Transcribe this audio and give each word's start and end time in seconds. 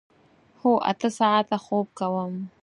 هو، 0.61 0.71
اته 0.91 1.09
ساعته 1.19 1.57
خوب 1.65 1.87
کوم 1.99 2.33